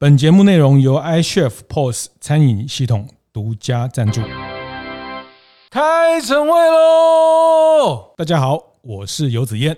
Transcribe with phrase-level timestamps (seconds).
[0.00, 4.20] 本节目内容由 iChef POS 餐饮系统独家赞助。
[5.70, 8.14] 开晨会喽！
[8.16, 9.76] 大家好，我是游子燕。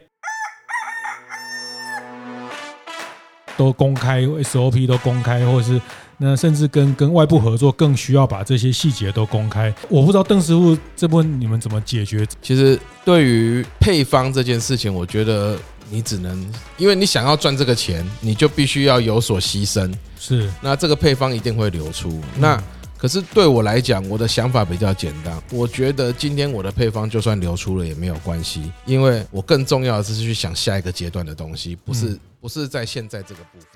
[3.56, 5.80] 都公开 SOP 都公开，或者是
[6.18, 9.72] 那甚至跟跟外部合作，更需要把这些细节都公开。
[9.88, 12.26] 我不知道邓师傅这部分你们怎么解决？
[12.42, 15.56] 其实对于配方这件事情，我觉得。
[15.92, 19.92] 你只能，因为你想要赚这个钱，你就必须要有所牺牲。
[20.18, 22.20] 是，那这个配方一定会流出。
[22.36, 22.62] 那
[22.96, 25.36] 可是对我来讲，我的想法比较简单。
[25.50, 33.68] 我觉得今天我的配方就算流出了也没有关系，因为我更重要的是去想下一个阶段的东西，不是不是在现在这个部分。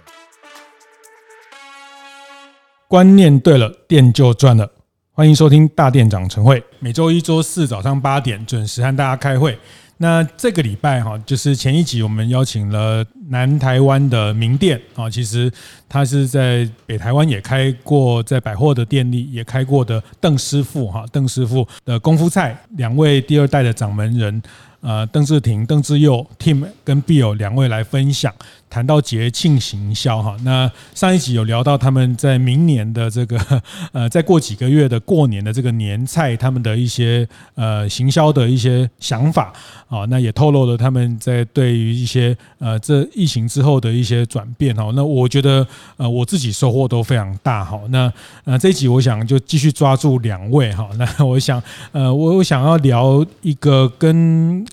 [2.87, 4.71] 观念对了，店就赚了。
[5.11, 9.59] 欢迎收听大店长晨会，每周一、周四早上八点准时和大家开会。
[9.97, 15.51] 那这个礼拜哈，就是前一集我们邀请了南台湾的名店啊，其实
[15.89, 24.43] 他是在北台湾也开过，在百货的店里也开过的邓师傅哈，邓师傅的功夫菜，两位第二代的掌门人。
[24.87, 28.31] 呃，邓志廷、邓志佑、Tim 跟 Bill 两位来分享，
[28.75, 30.37] 谈到节庆行销哈。
[30.43, 33.39] 那上一集有聊到他们在明年的这个
[33.93, 39.53] 呃，再过几个月的过年的这个年菜，他们的一些呃行销的一些想法
[39.89, 40.05] 啊。
[40.07, 44.91] 那也透露了他们在对于一些呃这疫情之后的一些转变哈。
[44.97, 45.65] 那我觉得
[45.97, 47.81] 呃我自己收获都非常大哈。
[47.91, 50.89] 那呃这一集我想就继续抓住两位哈。
[50.99, 54.67] 那我想呃我我想要聊一个跟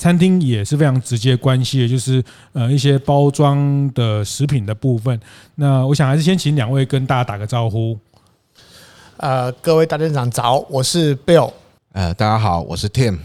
[0.00, 5.20] 餐厅也是非常直接关系的，就是呃一些包装的食品的部分。
[5.56, 7.98] 那我想还是先请两位跟大家打个招呼。
[9.18, 11.52] 呃，各位大店长早，我是 Bill。
[11.92, 13.18] 呃，大家好，我是 Tim。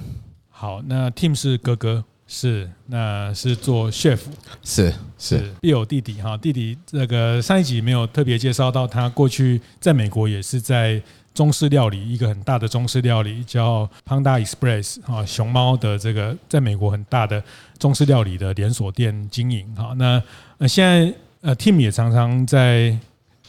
[0.50, 4.20] 好，那 Tim 是哥哥，是那是做 chef，
[4.62, 11.02] 是是 Bill 弟弟哈，弟弟这个上一集没有特别介绍到，他过去在美国也是在。
[11.36, 17.44] 中式料理，一个很大的中式料理叫 Panda Express 啊，熊猫的这个在美国很大的
[17.78, 19.94] 中式料理的连锁店经营哈。
[19.98, 20.24] 那
[20.58, 22.98] 呃现在呃 Tim 也常常在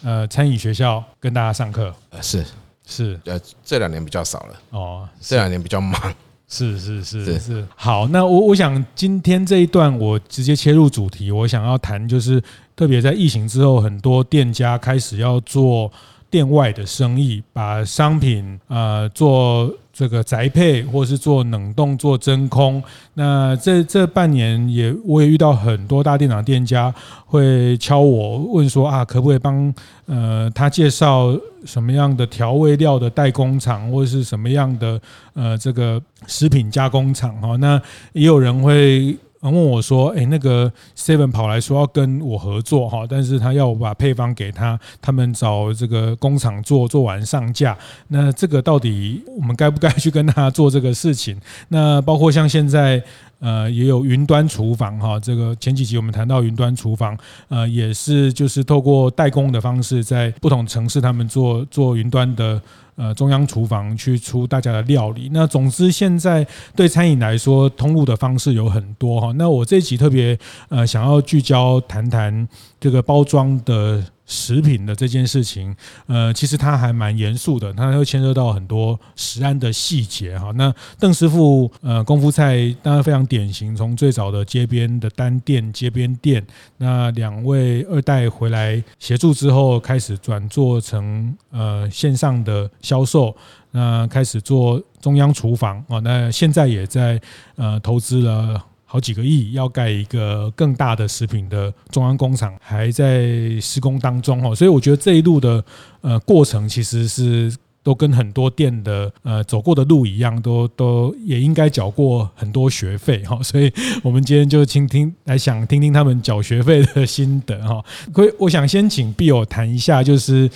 [0.02, 2.44] 呃餐饮学校跟大家上课，呃是
[2.84, 6.12] 是呃这两年比较少了哦，这两年比较忙，
[6.48, 7.68] 是是是是，是。
[7.76, 12.42] 好，那我我想今天这一段我直接切入主题，我想要谈就是
[12.74, 15.92] 特别在疫情之后，很多店家开始要做。
[16.30, 22.82] 店外的生意，把商品呃做这个宅配，或是做冷冻、做真空。
[23.14, 26.94] 那这这半年也，我也遇到很多大店长店家
[27.24, 29.72] 会敲我问说啊，可不可以帮
[30.06, 35.00] 呃他介绍什么样的调味料的代工厂，或者是什么样的
[35.34, 37.56] 呃这个食品加工厂哈？
[37.56, 37.80] 那
[38.12, 39.16] 也有人会。
[39.42, 47.76] 问我说：“诶，那个 Seven 跑来说要跟我合作哈，但是他要我把配方给他，他们找这个工厂做，做完上架。
[48.08, 51.40] 那这个到底我们该不该去跟他做这个事情？
[51.68, 53.02] 那包括像现在
[53.38, 57.16] 呃也有云端厨房哈，这个前几集我们谈到云端厨房，
[57.48, 62.60] 呃也是就是透过代工的方式，在不同城市他们做做云端的。”
[62.96, 65.30] 呃，中央厨房去出大家的料理。
[65.32, 69.32] 那总之，现在对餐饮来说，通路的方式有很多哈。
[69.36, 72.48] 那我这一集特别呃，想要聚焦谈谈
[72.80, 74.02] 这个包装的。
[74.26, 75.74] 食品的这件事情，
[76.06, 80.50] 呃，其实它还蛮严肃的，它会牵涉到很多食安的细节哈。
[80.56, 86.44] 那邓师傅，呃，功夫菜当然非常典型，从最早的街边的单店、街边店，
[86.78, 93.34] 那两位二代回来协助之后，开始转做成呃线上的销售，
[93.70, 97.20] 那开始做中央厨房啊，那现在也在
[97.54, 98.62] 呃投资了。
[98.96, 103.28] 好几个亿要盖一个更大的食品的中央工厂，还在
[103.60, 105.62] 施工当中哦，所以我觉得这一路的
[106.00, 113.70] 呃过程其实是都跟很多店的呃走过的路一样，都 都也应该缴过很多学费哈，所以
[114.02, 117.84] 我们今天就倾听来想听听他们缴学费的心得哈。
[118.14, 120.50] 所以我想先请 Bill 谈一下，就是。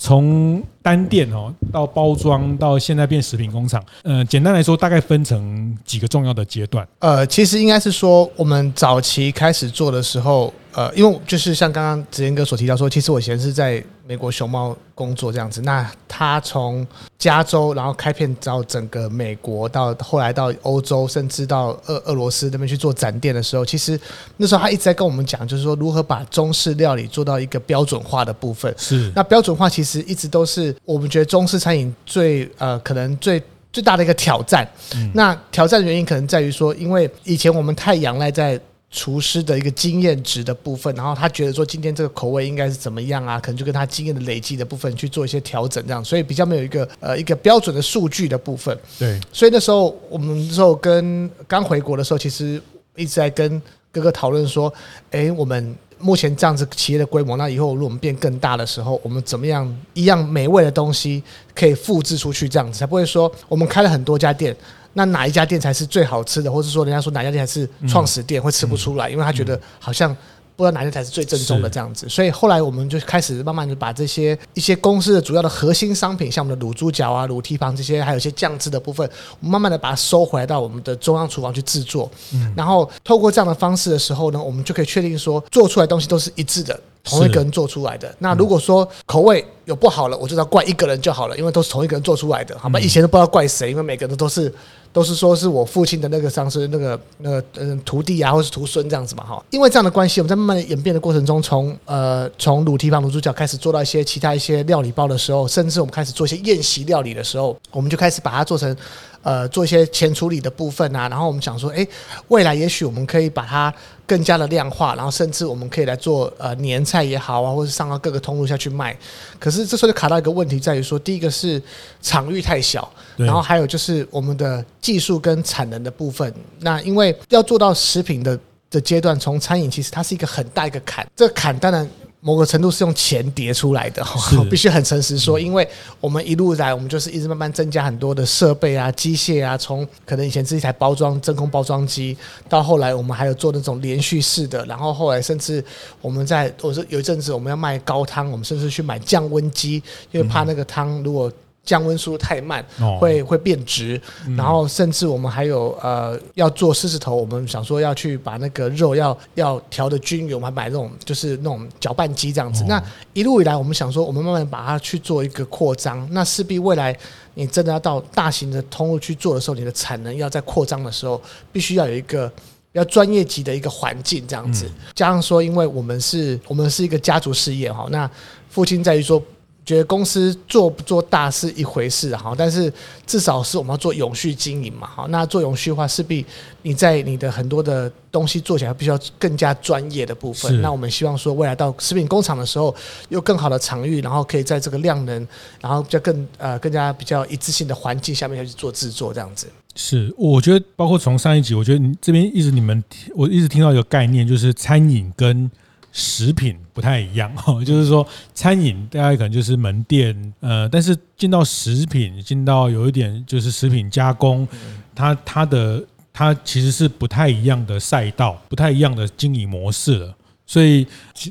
[0.00, 6.88] 从单店哦到包装到现在变食品工厂，呃，简单来说，大概分成几个重要的阶段。
[7.00, 10.52] 呃，其实应该是说，我们早期开始做的时候。
[10.72, 15.62] 呃，因为就是像刚刚子燕哥所提到说，其实我以前是在美国熊猫工作这样子。
[15.62, 16.86] 那他从
[17.18, 23.98] 加州，然后开片到整个美国，到后来到欧洲，甚至到俄俄罗斯那边去做展店的时候，其实
[24.36, 28.74] 那时候他一直在跟我们讲，就是说如何把中式料理做到一个标准化的部分。
[28.76, 29.10] 是。
[29.16, 33.42] 那标准化其实一直都是我们觉得中式餐饮最呃可能最
[33.72, 34.68] 最大的一个挑战。
[34.94, 35.10] 嗯。
[35.14, 43.38] 那挑战的原因可能在于说，因为以前我们太仰赖在厨师的一个经验值的部分，然后他觉得说今天这个口味应该是怎么样啊？
[43.38, 48.76] 可能就跟他经验的累积的部分去做一些调整，这样，所以比较没有一个呃一个标准的数据的部分。
[48.98, 52.60] 对，所以那时候我们那时候跟刚回国的时候，其实
[52.96, 54.72] 一直在跟哥哥讨论说，
[55.12, 61.22] 哎，我们目前这样子企业的规模，那以后如果我们变更大的时候，我们怎么样一样美味的东西
[61.54, 64.56] 可以复制出去，这样子才不会说我们开了很多家店。
[64.92, 70.14] 那哪一家店才是最好吃的，或者说人家说哪家店才是创始店，会吃不出来，因为他觉得好像
[70.56, 72.08] 不知道哪家才是最正宗的这样子。
[72.08, 79.08] 所以后来我们就开始慢慢的把这些一些公司的主要的核心商品，像我们的卤猪脚啊、卤蹄膀这些，还有一些酱汁的部分，
[79.38, 82.10] 我们慢慢的把它收回来到我们的中央厨房去制作。
[82.54, 86.78] 然后透过这样的方式的时候呢，我们就可以确定说做出来东西都是一致的。
[87.02, 88.14] 同一个人做出来的。
[88.18, 92.78] 那如果说口味有不好了，我就要怪一个人就好了，因为都是同一个人做出来的，好吗？
[92.80, 94.52] 以前都不知道怪谁，因为每个人都是
[94.92, 99.42] 都是说是我父亲的那个上司，那个那个嗯徒弟啊，或是徒孙这样子嘛，哈。
[99.50, 108.76] 因为这样的关系，我们在慢慢的演变的过程中，从呃从卤蹄膀、卤猪脚开始做到一些其他一些料理包的时候，甚至我们开始做一些宴席料理的时候，我们就开始把它做成。
[109.22, 111.86] 呃，做一些前处理的部分啊，然后我们想说，诶，
[112.28, 113.70] 未来也许我们可以把它
[114.10, 118.96] 更加的量化，然后甚至我们可以来做呃年菜也好啊，或者上到各个通路下去卖。
[119.38, 121.62] 可是这时候就卡到一个问题，在于说，第一个是
[122.02, 126.34] 场域太小，然后还有就是我们的技术跟产能的部分。
[126.58, 128.36] 那因为要做到食品的
[128.68, 131.88] 的阶段，从餐饮其实它是一个很大一个坎，这个坎当然。
[132.20, 134.04] 某个程度是用钱叠出来的，
[134.38, 135.66] 我 必须很诚实说，因为
[136.00, 142.16] 我们一路来，我们就是一直慢慢增加很多的设备啊、机械啊，从可能以前是一台包装真空包装机，
[142.48, 145.64] 到后来我们还有做那种连续式的，然后后来甚至
[146.02, 151.32] 我们在我说有一阵子我们要卖高汤，我们甚至去买降温机，因为怕那个汤如果。
[151.64, 152.64] 降温速度太慢，
[152.98, 154.00] 会会变质。
[154.36, 162.64] 然后甚至我们还有呃要做狮子头，我们想说要去把那个肉要要调的均匀，我们还买那种就是那种搅拌机这样子。
[162.66, 166.08] 那一路以来，我们想说我们慢慢把它去做一个扩张。
[166.10, 166.96] 那势必未来
[167.34, 171.20] 你真的要到大型的通路去做的时候，你的产能要在扩张的时候，
[171.52, 172.26] 必须要有一个
[172.72, 174.68] 比较专业级的一个环境这样子。
[174.94, 178.10] 加上说，因为我们是我们是一个家族事业哈，那
[178.48, 179.22] 父亲在于说。
[179.64, 182.72] 觉得公司做不做大是一回事哈，但是
[183.06, 186.24] 至少是我们要做永续经营嘛，哈，那做永续的话，势必
[186.62, 190.60] 你在你的很多的东西做起来，必须要更加专业的部分。
[190.60, 192.74] 那我们希望说，未来到食品工厂的时候，
[193.10, 195.28] 有更好的场域，然后可以在这个量能，
[195.60, 199.46] 然后比较更呃更加比较一致性的环境下面要去做制作这样子。
[199.76, 202.82] 是，我觉得包括从上一集，我觉得你这边一直你们，
[203.14, 205.48] 我一直听到一个概念，就是餐饮跟。
[205.92, 214.46] 食品不太一样哈， 就是说餐饮大家可能就是门店，呃，但是进到食品，进到有一点就是食品加工，
[214.94, 220.14] 它它的它其实是不太一样的赛道，不太一样的经营模式了。
[220.50, 220.84] 所以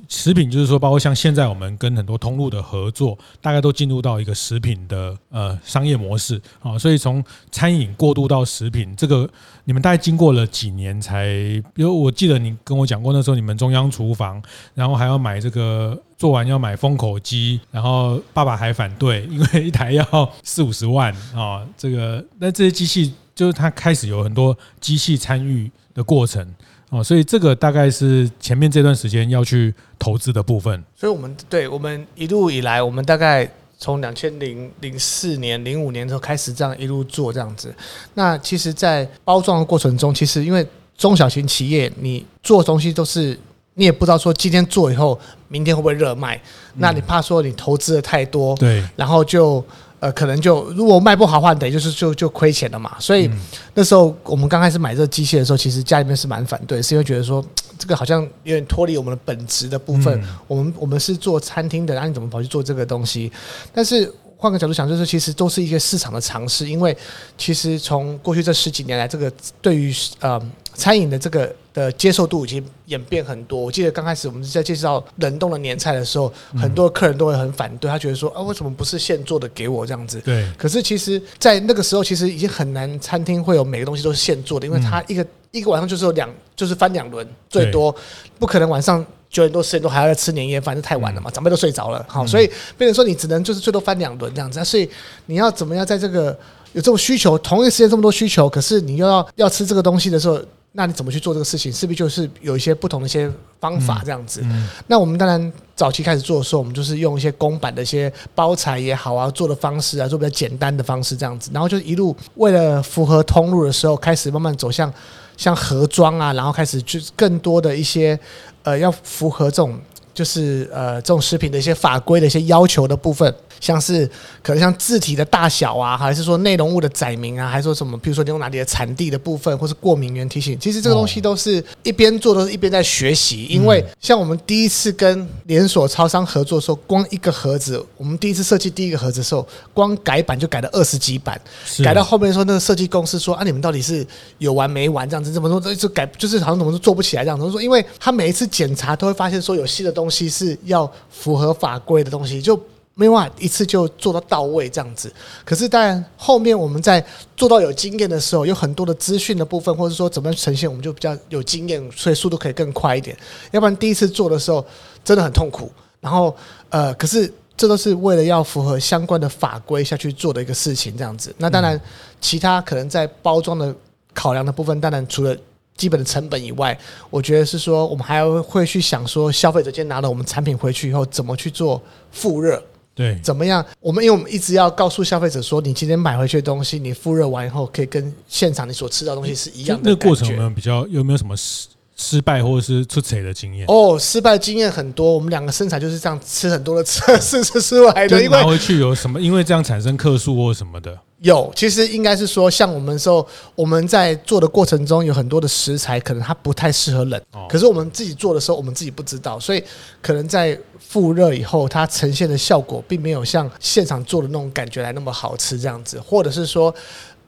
[0.08, 6.80] 食品就是说，包括像现在我们跟很多通路的合作，大概都进入到一个食品的呃商业模式啊。
[6.80, 7.22] 所以从
[7.52, 9.30] 餐饮过渡到食品，这个
[9.66, 11.26] 你们大概经过了几年才？
[11.74, 14.42] 比如我记得你跟我讲过，那时候你们中央厨房，
[14.74, 21.68] 然后还要买这个做完要买封口机，然后爸爸还反对，因为一台要四五十万啊。
[21.76, 26.56] 这个那这些机器就是它开始有很多机器参与的过程。
[26.90, 30.84] 哦，所以这个大概是前面这段时间要去投资的部分。
[30.96, 33.48] 所以，我们对我们一路以来，我们大概
[33.78, 37.74] 从两千零零四年、零五年之后开始这样一路做这样子。
[38.16, 40.66] 那其实，在包装的过程中，其实因为
[40.98, 43.38] 中小型企业，你做东西都是
[43.76, 46.42] 你也不知道说今天做以后，明天会不会热卖。
[46.76, 49.64] 那你怕说你投资的太多，对，然后就。
[50.00, 52.96] 呃，可能就如果卖不好的话，等于就是就就亏钱了嘛。
[53.00, 53.30] 所以
[53.74, 57.44] 那时候我们刚开始买这个机械的时候，其实家里面是蛮反对，是因为觉得说
[57.78, 60.22] 这个好像有点脱离我们的本职的部分。
[60.48, 63.32] 我们我们是做餐厅的，那你怎么跑去做这个东西？
[63.74, 66.96] 但是换个角度想，就是其实都是一些市场的尝试，因为
[67.38, 70.42] 其实从过去这十几年来，这个对于呃。
[70.76, 73.60] 餐饮的这个的接受度已经演变很多。
[73.60, 80.20] 我记得刚开始我们在介绍冷冻的年菜的时候，很多客人都会很反对，他觉得说啊，为什么不是现做的给我这样子？
[80.22, 80.46] 对。
[80.58, 87.96] 可是其实，在那个时候，其实已经很难，餐厅会有每个东西都是现做的，因为他一个一个晚上就是有两，就是翻两轮，最多
[88.38, 92.06] 不可能晚上九点多十点多还要吃年夜饭，这太晚了嘛，长辈都睡着了。
[92.08, 94.64] 好，所以变成说你只能就是最多翻两轮这样子。
[94.66, 94.90] 所以
[95.28, 96.38] 你要怎么样在这个
[96.74, 100.40] 有这种需求，同一时间这么多需求，可是你又要要吃这个东西的时候。
[100.80, 101.70] 那你怎么去做这个事情？
[101.74, 104.42] 是不是就是有一些不同的一些方法这样子。
[104.88, 111.52] 那我们当然早期开始做的时候，我们就是用一些公版的一些包材也好啊，做的方式啊，做比较简单的方式这样子。
[111.54, 114.90] 然后就一路为了符合通路的时候，开始慢慢走向
[115.36, 118.18] 像盒装啊，然后开始就更多的一些
[118.64, 119.78] 呃要符合这种。
[120.12, 124.10] 就是呃，这种食品的一些法规的一些要求的部分，像是
[124.42, 133.46] 可能像字体的大小啊，还是说内容物的载明啊，还是说什么，比如说你用哪里的产地的部分，或是过敏源提醒，其实这个东西都是一边做，都是一边在学习。
[133.46, 141.40] 因为像我们第一次跟连锁超商合作的时候，光一个盒子，我们第一次设计第一个盒子的时候，光改版就改了二十几版，
[141.84, 144.04] 改到后面说那个设计公司说啊，你们到底是
[144.40, 145.32] 有完没完这样子？
[145.32, 145.76] 怎么说？
[145.76, 147.52] 就改就是好像怎么说做不起来这样子。
[147.52, 149.94] 说因为他每一次检查都会发现说有新的。
[150.00, 152.58] 东西是要符合法规的东西，就
[153.00, 155.10] 没办法一次就做到到位这样子。
[155.46, 157.04] 可是，当然后面我们在
[157.38, 163.18] 做到有经验的时候，有很多的资讯的部分，或者说怎么样呈现，我们就比较有经验，所以速度可以更快一点。
[163.52, 164.66] 要不然第一次做的时候
[165.04, 165.72] 真的很痛苦。
[166.02, 166.36] 然后，
[166.70, 171.34] 呃，可是这都是为了要符合相关的法规下去做的一个事情，这样子。
[171.38, 171.80] 那当然，
[172.20, 173.74] 其他可能在包装的
[174.14, 175.34] 考量的部分，当然除了。
[175.80, 176.78] 基本的成本以外，
[177.10, 182.62] 我觉得是说，我们还要会去想说，消费者今天拿了我们产品回去以后，怎么去做复热？
[183.00, 183.66] 对，怎么样？
[183.80, 189.90] 我们因为我们一直要告诉消费者说，你今天买回去的东西，你复热完以后，可以跟现场你所吃到的东西是一样的。
[189.90, 191.70] 那个过程我们比较有没有什么失？
[192.02, 195.14] 失败或者是出彩的经验哦，失败经验很多。
[195.14, 198.24] 我们两个生产就是这样吃很多的测试吃出来的。
[198.24, 199.20] 因为拿回去有什么？
[199.20, 200.98] 因为这样产生客数或什么的。
[201.22, 207.22] 有，其实应该是说，像我们时候我们在做的过程中，有很多的食材可能它不太适合冷。
[207.50, 209.64] 可是我们自己做的时候，我们自己不知道，所以
[210.02, 216.74] 可能在复热以后，它呈现的效果并没有像现场做的那种感觉来那么好吃这样子，或者是说，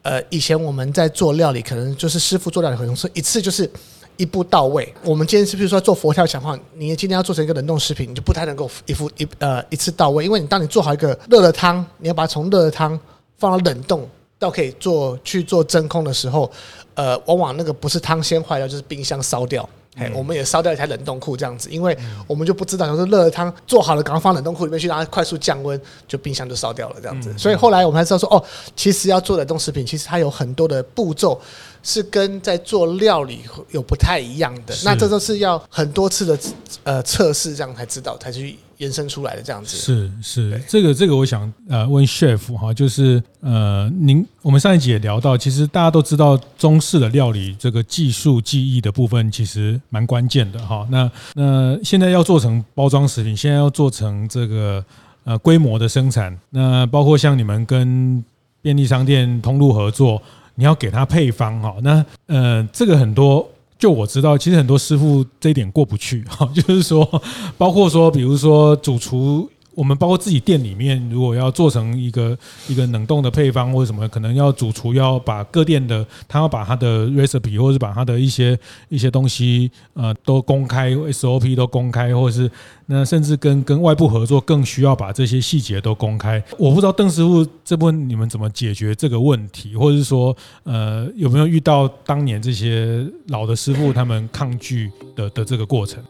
[0.04, 3.70] 呃，以前我们在做料理，可能就是师傅做料理可能是一次就是。
[4.18, 4.94] 一步到位。
[5.04, 13.00] 我们今天是不是说做佛跳墙的话，你今天要做成一个冷冻食品，你就不太能够一副一呃一次到位，因为你当你做好一个热的汤，你要把它从热的汤
[13.42, 14.08] 放到冷冻
[14.40, 16.50] 到可以做去做真空的时候，
[16.94, 19.68] 呃，往往那个不是汤先坏掉，就是冰箱烧掉。
[19.98, 27.38] 哎，我们也烧掉一台冷冻库这样子，因为我们就不知道，就是热的汤做好了，赶快放冷冻库里面去，让它快速降温，就冰箱就烧掉了这样子。
[27.38, 28.42] 所以后来我们才知道说，哦，
[28.74, 31.42] 其实要做冷冻食品，其实它有很多的步骤。
[31.84, 36.38] 是跟在做料理有不太一样的，那这都是要很多次的
[36.84, 39.78] 呃测试，这样才知道，才去延伸出来的这样子。
[39.78, 50.86] 是是，这个这个我想呃问 chef 哈，就是呃您我们上一集也聊到，其实大家都知道中式的料理这个技术技艺的部分其实蛮关键的哈。
[50.90, 54.84] 那那现在要做成包装食品，现在要做成这个
[55.24, 58.24] 呃规模的生产，那包括像你们跟
[58.62, 60.22] 便利商店通路合作。
[60.56, 63.50] 你要给他配方哈，那呃，这个很多，
[63.82, 67.22] 就我知道，其实很多师傅这一点过不去哈，就是说，
[67.58, 69.50] 包括说，比如说主厨。
[69.82, 78.56] 我们包括自己店里面，如果要做成一个一个冷冻的配方或者什么，可能要主厨要把各店的他要把他的 recipe 或者是把他的一些
[78.90, 82.52] 一些东西呃都公开 SOP 都公开，或者是
[82.86, 86.44] 那甚至跟跟外部合作更需要把这些细节都公开。
[86.60, 96.04] 我不知道邓师傅这部分你们怎么解决这个问题，或者是说呃有没有遇到当年这些老的师傅他们抗拒的的这个过程？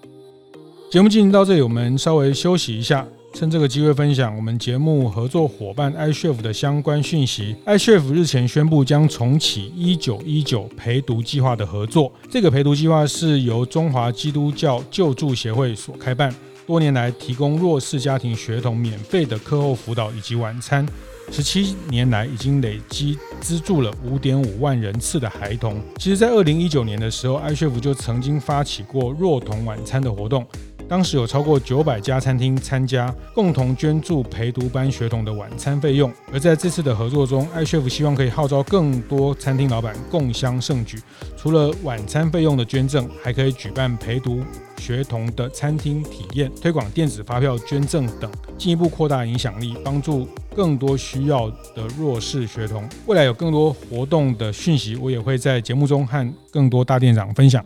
[0.92, 3.08] 节目进行到这里，我们稍微休息一下。
[3.34, 7.56] 趁这个机会分享我们节目合作伙伴 iChef 的相关讯息。
[7.66, 12.12] iChef 日前宣布将重启一九一九陪读计划的合作。
[12.30, 16.34] 这个陪读计划是由中华基督教救助协会所开办，
[16.68, 20.86] 多年来提供弱势家庭学童免费的课后辅导以及晚餐。
[21.32, 25.82] 十七年来已经累积资助了五点五万人次的孩童。
[25.98, 30.46] 其实，在二零一九年的时候，iChef 就曾经发起过弱童晚餐的活动。
[30.92, 36.12] 当时有超过九百家餐厅参加，共同捐助陪读班学童的晚餐费用。
[36.34, 41.00] 而在这次的合作中，iChef 希望可以号召更多餐厅老板共襄盛举。
[41.38, 44.44] 除了晚餐费用的捐赠，还可以举办陪读
[44.80, 52.84] 学童的餐厅体验、推广电子发票捐赠等，进一步扩大影响力，帮助更多需要的弱势学童。
[53.06, 57.66] 未来有更多活动的讯息，我也会在节目中和更多大店长分享。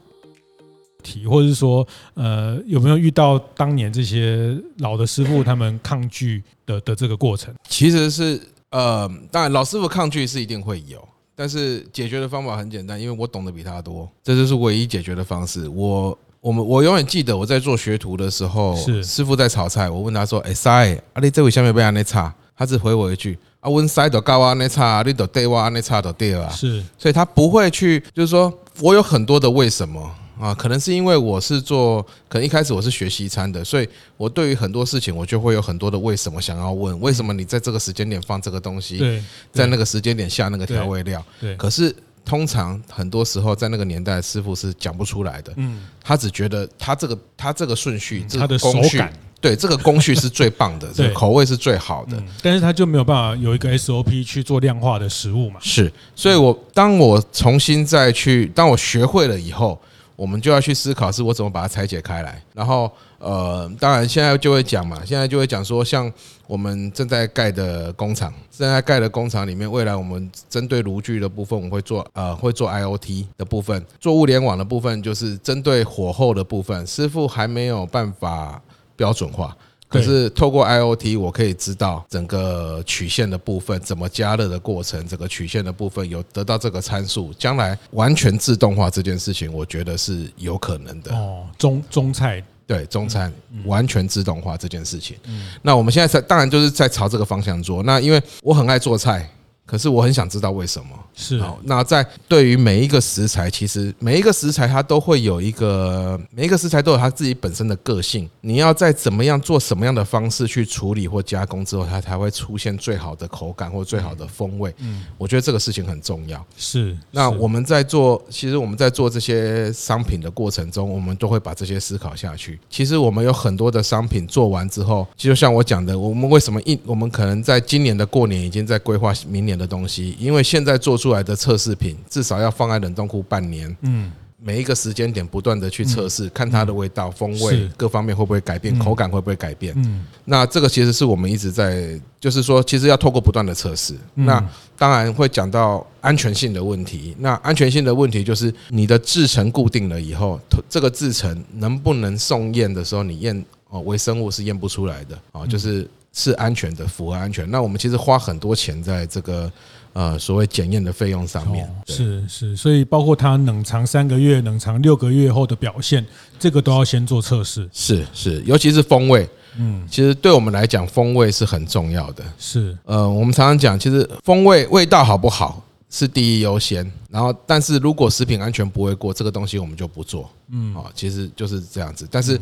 [1.27, 7.53] 或者是说，呃，有没有遇到当年这些老的师傅他们抗拒的的这个过程？
[7.69, 15.67] 其实是，呃，当然老师傅抗拒是一定会有，但是解决的方法很简单，因为我懂得比他多，这就是唯一解决的方式。
[15.69, 30.09] 我我们我永远记得我在做学徒的时候，是师傅在炒菜，我问他说：“哎，塞，啊，你这位下面被安那差？”他只回我一句：“啊，温塞都高啊，那差，你都对哇，那差都对啊。”是，所以他不会去，就是说我有很多的为什么。
[30.39, 33.87] 啊，可能是因为我是做，可能一开始我是学西餐的，所以
[34.17, 41.55] 我对于很多事情我就会有很多的为什么想要问，为什么你在这个时间点放这个东西，在那个时间点下那个调味料，对。
[41.55, 45.53] 可是通常很多时候在那个年代，师傅是讲不出来的。
[45.55, 49.01] 嗯，他只觉得他这个他这个顺序，他的工序，
[49.39, 52.21] 对这个工序是最棒的， 这个口味是最好的。
[52.41, 55.61] 但是他就没有办法有一个 SOP 去做量化的食物嘛？
[55.61, 59.79] 是，所以我当我重新再去，当我学会了以后。
[60.15, 62.41] 我们就要去思考，是我怎么把它拆解开来。
[62.53, 66.11] 然后，呃，当然现在就会讲嘛，现在就会讲说，像
[66.47, 78.61] 我们正在盖的工厂，正在盖的工厂里面，未来我们针对炉具的部分，我们会做呃，会做 IoT 的部分，做物联网的部分，就是针对火候的部分，师傅还没有办法
[78.95, 79.55] 标准化。
[79.95, 91.15] 可是透过 IoT，我可以知道整个曲线的部分怎么加热的过程，整个曲线的部分有得到这个参数，将来完全自动化这件事情，我觉得是有可能的。
[91.15, 93.31] 哦，中中菜对中餐
[93.65, 95.15] 完全自动化这件事情，
[95.61, 97.81] 那我们现在在当然就是在朝这个方向做。
[97.83, 99.29] 那因为我很爱做菜。
[99.65, 101.57] 可是我很想知道为什么是好。
[101.63, 108.29] 那在对于每一个食材，其实每一个食材它都会有一个，每一个食材都有它自己本身的个性。
[108.41, 114.71] 你要在怎么样做什么样的方式去处理或加工之后，它才会出现最好的口感或最好的风味。
[114.77, 116.45] 嗯，我觉得这个事情很重要。
[116.55, 116.95] 是。
[117.09, 122.59] 那我们在做，其实我们在做这些商品的过程中，我们都会把这些思考下去。
[122.69, 129.54] 其实我们有很多的商品做完之后，就像我讲的，我们为什么一，我们可能在今年的过年已经在规划明年。
[129.57, 144.43] 的东西，因为现在做出来的测试品至少要放在冷冻库半年，嗯，每一个时间点不断的去测试，看它的味道、风味各方面会不会改变，口感会不会改变，嗯，那这个其实是我们一直在，就是说，其实要透过不断的测试，那
[144.77, 147.15] 当然会讲到安全性的问题。
[147.19, 155.89] 那安全性的问题就是你的制程固定了以后，这个制程能不能送验的时候，你验哦微生物是验不出来的哦，就是。
[156.15, 157.47] 是安全的，符合安全。
[157.51, 159.51] 那我们其实花很多钱在这个
[159.91, 161.69] 呃所谓检验的费用上面。
[161.87, 166.03] 是是，所以包括它冷藏三个月、冷藏六个月后的表现，
[166.39, 167.69] 这个都要先做测试。
[167.73, 169.29] 是是，尤其是风味。
[169.57, 172.23] 嗯，其实对我们来讲，风味是很重要的。
[172.37, 176.89] 是呃，我们常常讲，其实风味味道好不好是第一优先。
[177.09, 180.29] 然后，但是如果食品安全不会过，这个东西我们就不做。
[180.49, 182.07] 嗯，啊，其实就是这样子。
[182.09, 182.39] 但是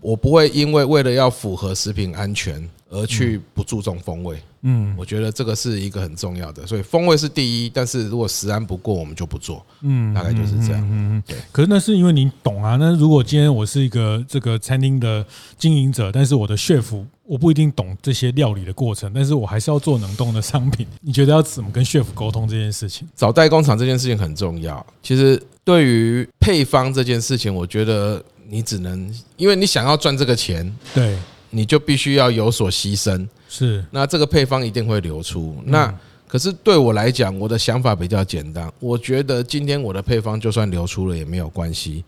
[0.00, 2.68] 我不会因为为了要符合食品安全。
[2.88, 11.36] 而去不注重风味，嗯，我觉得这个是一个很重要的，所以风味是第一，但是如果食安不过，我们就不做，嗯，大概就是这样，嗯，对。
[11.50, 15.26] 可是那是因为你懂啊，那如果今天我是一个这个餐厅的
[15.58, 23.08] 经营者，但是我的 chef 我不一定懂这些料理的过程，但是我还是要做冷冻的商品，你觉得要怎么跟 chef 沟通这件事情？
[23.16, 24.84] 找代工厂这件事情很重要。
[25.02, 31.18] 其实对于配方这件事情，我觉得你只能因为你想要赚这个钱，对。
[31.56, 35.56] 你就必须要有所牺牲，是那这个配方一定会流出。
[35.64, 35.90] 那
[36.28, 38.70] 可是对我来讲，我的想法比较简单。
[38.78, 42.04] 我觉得今天我的配方就算流出了也没有关系，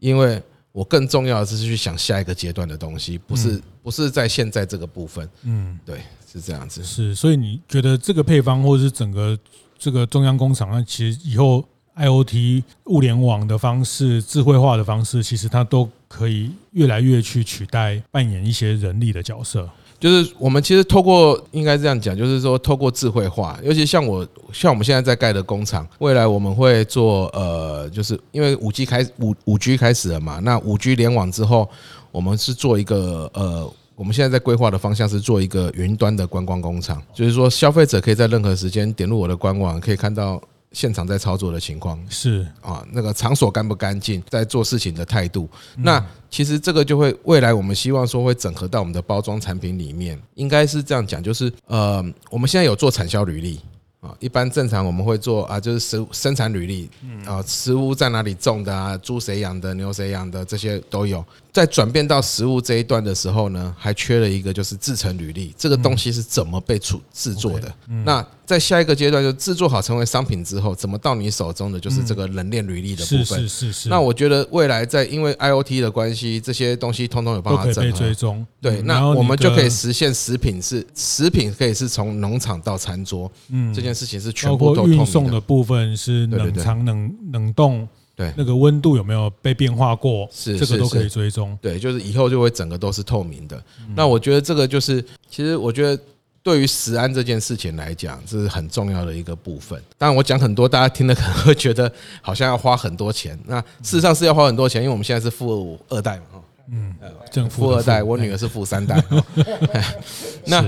[0.00, 5.28] 因为我更重要的是去想下一个阶段的东西，不是不是在现在这个部分。
[5.44, 6.00] 嗯，对，
[6.32, 6.82] 是这样子。
[6.82, 9.38] 是，所以你觉得这个配方或者是整个
[9.78, 11.64] 这个中央工厂，那其实以后
[11.96, 15.88] IoT 物联网的方式、智慧化的方式，其实它都。
[16.08, 19.68] 可以越来越去取代扮演一些人力的角色，
[20.00, 31.68] 就是我们其实透过应该这样讲，就是说透过智慧化，尤其像我像我们现在在盖的工厂，未来我们会做呃，就是因为五 G 开五五 G 开始了嘛，那五 G 联网之后，
[32.10, 40.42] 我们是做一个呃，我们现在在规划的方向是做一个云端的观光工厂，就是说消费者可以在任何时间点入我的官网，可以看到。
[40.72, 41.98] 现场在操作的情况。
[42.08, 42.46] 是。
[42.60, 45.48] 啊，那个场所干不干净，在做事情的态度。
[45.76, 53.60] 那其实这个就会未来我们希望说会整合到我们的包装产品里面，应该是这样讲，就是呃，我们现在有做产销履历
[54.08, 56.88] 啊，一般正常我们会做啊，就是食生产履历
[57.26, 61.24] 啊，食物在哪里种的啊，猪谁养的，牛谁养的，这些都有。
[61.50, 67.72] 在转变到食物这一段的时候呢，还缺了一个就是制成履历，这个东西是怎么被处制作的？
[68.04, 73.40] 那在下一个阶段就制作好成为商品之后，怎么到你手中的就是这个冷链履历的部分。
[73.40, 73.88] 是是是。
[73.88, 77.82] 那我觉得未来在因为 IoT 的关系，这些东西通通有办法整合。
[77.82, 78.46] 被追踪。
[78.60, 87.88] 对，那我们就可以实现食品是食品可以是从农场到餐桌，嗯，这件事情是全部都运送的部分是冷藏冷冷冻。
[88.14, 90.28] 对，那个温度有没有被变化过？
[90.32, 91.56] 是这个都可以追踪。
[91.62, 93.62] 对，就是以后就会整个都是透明的。
[93.94, 96.02] 那我觉得这个就是，其实我觉得
[96.42, 99.80] 对于食安这件事情来讲，这是很重要的一个部分。
[99.96, 103.38] 当然，我讲很多，大家听了可能会觉得好像要花很多钱。
[103.46, 106.92] 那事实上是要花很多钱，因为我们现在是富二代嘛，哈，嗯，
[107.30, 109.00] 正富二代，我女儿是富三代。
[110.44, 110.64] 那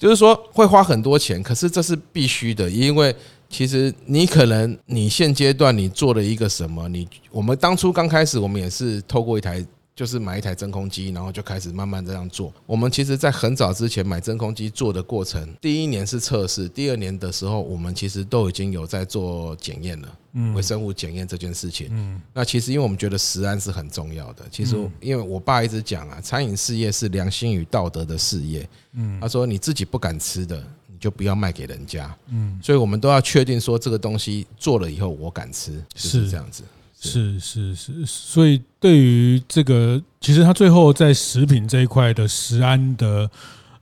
[0.00, 3.14] 就是说会花很多钱，可是这是必须的，因为。
[3.52, 6.88] 其实你可能你现阶段你做了一个什么？
[6.88, 9.66] 你我们当初刚开始，我们也是透过一台。
[9.94, 12.52] 就是买一台真空机，然后就开始慢慢这样做。
[12.64, 21.88] 我们其实，在很早之前买真空机做的过程，第一年是测试，第二年的时候，我们其实都已经有在做检验了，嗯，微生物检验这件事情。
[21.90, 24.44] 嗯，那其实因为我们觉得食安是很重要的。
[24.50, 28.66] 其实因为我爸一直讲啊，餐饮事业是良心与道德的事业。
[28.94, 32.16] 嗯，他说你自己不敢吃的，你就不要卖给人家。
[32.28, 36.62] 嗯，所以我们都要确定说这个东西做了以后我敢吃，是这样子。
[37.00, 43.30] 是是是，所以对于这个，其实他最后在食品这一块的食安的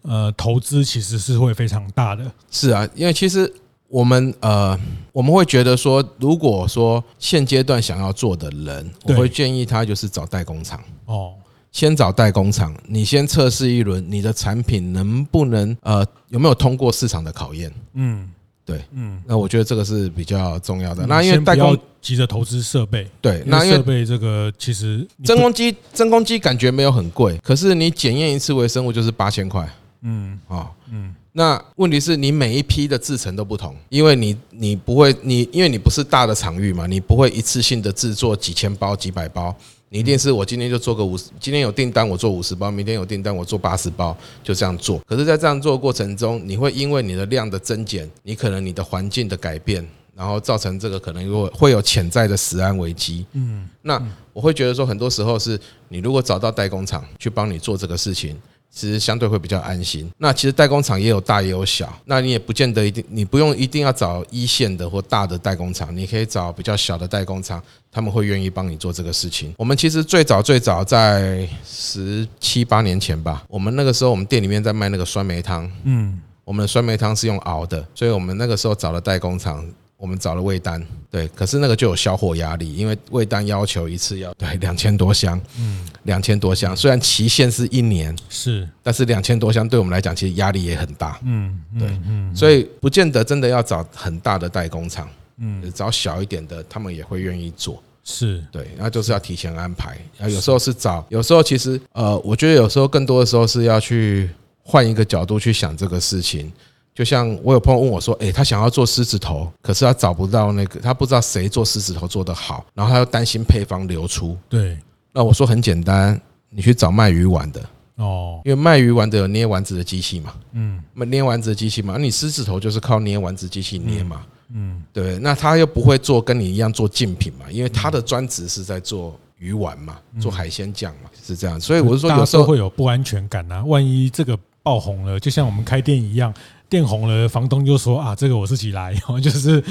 [0.03, 2.31] 呃投资，其实是会非常大的。
[2.51, 3.53] 是啊，因为其实
[3.89, 4.79] 我们呃
[5.13, 11.35] 我们会觉得说，如果说现阶段想要做的人，我会建议他就是找代工厂哦，
[11.73, 17.73] 先找代工厂，你先测试一轮，你的产品能不能呃有没有通过市场的考验？
[17.95, 18.31] 嗯。
[18.69, 21.07] 对，嗯，那我觉得这个是比较重要的。
[21.07, 29.67] 那因为代工急着投资设备，对，那因为设备这个其实真空机，真空机感觉没有很贵，可是你检验一次微生物就是八千块，
[30.03, 39.57] 嗯，啊，嗯，那问题是你每一批的制成都不同，因为你你不会，你因为你不是大的场域嘛，你不会一次性的制作几千包、几百包。
[39.91, 44.99] 你一定是我今天就做个五十，今天有订单我做五十包，明天有订单我做八十包，就这样做。
[45.07, 53.25] 可是，在这样做的过程中，你会因为你的量的增减，你可能你的环境的改变，然后造成这个可能会会有潜在的食安危机。
[53.33, 58.37] 嗯，那我会觉得说，很多时候是你如果找到代工厂去帮你做这个事情。
[58.79, 60.09] 其实相对会比较安心。
[60.19, 67.61] 那其实代工厂也有大也有小，那你也不见得一定，你不用一定要找一线的或大的代工厂，你可以找比较小的代工厂，
[67.91, 69.53] 他们会愿意帮你做这个事情。
[69.59, 79.67] 我们其实最早最早在十七八年前吧，我们那个时候我们店里面在卖那个酸梅汤，嗯，我们的酸梅汤是用熬的，所以我们那个时候找了代工厂。
[79.99, 80.81] 我们找了魏丹，
[81.11, 95.09] 对，可是那个就有销货压力，因为魏丹要求一次要对两千多箱，嗯，两千多箱，虽然期限是一年，是，但是两千多箱对我们来讲其实压力也很大，嗯，对，嗯，所以不见得真的要找很大的代工厂，
[95.39, 98.41] 嗯，找小一点的，他们也会愿意做，是。
[98.53, 104.31] 对，那就是要提前安排，啊，有时候是找，有时候其实呃，我觉得有时候更多的时候是要去
[104.63, 106.53] 换一个角度去想这个事情。
[106.99, 114.77] 就像我有朋友问我说：“诶，他想要做狮子头，可是他找不到那个，他不知道谁做狮子头做得好，然后他又担心配方流出。”对，
[115.13, 117.63] 那我说很简单，你去找卖鱼丸的。
[117.99, 136.35] 哦，因为卖鱼丸的有捏丸子的机器嘛，嗯，捏丸子的机器嘛，你狮子头就是靠捏丸子机器捏嘛，嗯，对，那他又不会做跟你一样做竞品嘛，因为他的专职是在做鱼丸嘛，做海鲜酱嘛，是这样，所以我是说有时候会有不安全感啊，万一这个爆红了，就像我们开店一样。
[136.69, 139.63] 电红了，房东就说啊，这个我自己来，然 后就是，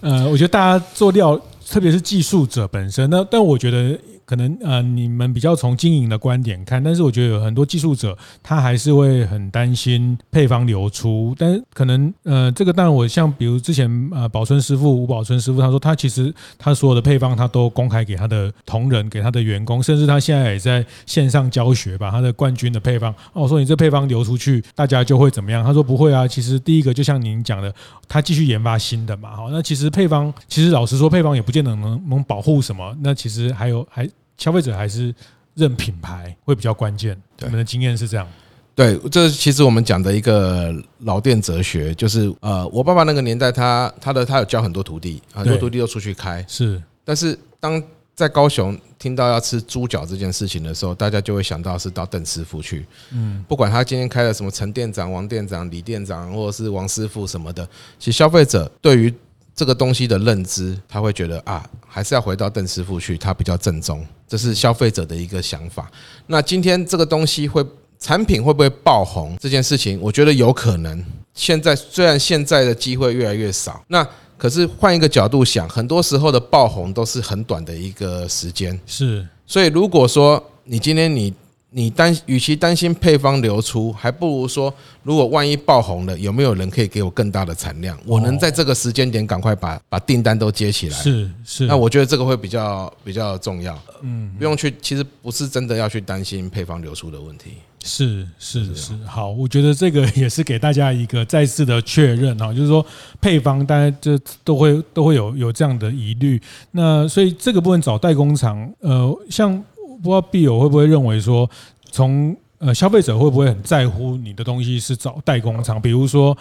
[0.00, 3.98] 呃，我觉得大家做料，特别是技术者本身，那但我觉得。
[4.26, 11.34] 可能呃，你们比较从经营的观点看，但是我觉得有很多技术者他还是会很担心配方流出。
[11.38, 22.10] 但可能呃，这个当然我像比如之前呃，宝春师傅吴宝春师傅他说他其实他所有的配方他都公开给他的同仁，给他的员工，甚至他现在也在线上教学吧。
[22.10, 25.64] 他的冠军的配方，哦，我说你这配方流出去，大家就会怎么样？
[25.64, 27.72] 他说不会啊，其实第一个就像您讲的，
[28.08, 29.36] 他继续研发新的嘛。
[29.36, 32.96] 好，那其实配方其实老实说，配方也不见得能能保护什么。
[33.00, 34.08] 那其实还有还。
[34.38, 35.14] 消费者还是
[35.54, 37.16] 认品牌会比较关键。
[37.42, 38.26] 我们的经验是这样。
[38.74, 46.44] 对，这其实我们讲的一个老店哲学，就是呃，我爸爸那个年代，他他的他有教很多徒弟，很多徒弟都出去开。
[46.46, 47.82] 是，但是当
[48.14, 52.84] 在高雄听到要吃猪脚这件事情的时候，大家就会想到是到邓师傅去。
[53.12, 57.66] 嗯，不管他今天开了什么陈店长、王店长、李店长，或者是王师傅什么的，
[57.98, 59.14] 其实消费者对于
[59.56, 65.90] 这个东西的认知，他会觉得啊，还是要回到邓师傅去，他比较正宗，这是消费者的一个想法。
[66.26, 67.64] 那今天这个东西会
[67.98, 71.02] 产品会不会爆红这件事情，我觉得有可能。
[71.32, 78.78] 现在虽然现在的机会越来越少，那可是换一个角度想，很多时候的爆红都是很短的一个时间。
[78.86, 81.32] 是，所以如果说你今天你。
[81.76, 87.98] 你担，与其担心配方流出，还不如说，如果万一爆红了，有没有人可以给我更大的产量？
[88.06, 90.96] 我能在这个时间点赶快把把订单都接起来。
[90.96, 93.78] 是是，那我觉得这个会比较比较重要。
[94.00, 97.56] 嗯，不用去，其实不是真的要去担心配方流出的问题。
[97.84, 102.84] 是是是，好，我觉得这个也是给大家一个再次的确认哈，就是说
[103.20, 106.40] 配方大家就都会都会有有这样的疑虑。
[106.70, 109.62] 那所以这个部分找代工厂，呃，像。
[110.02, 111.48] 不知道 B 友会不会认为说，
[111.90, 115.78] 从呃，消费者会不会很在乎你的东西是找代工厂？
[115.78, 116.34] 比如说，